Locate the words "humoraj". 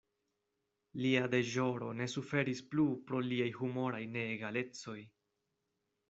3.59-4.01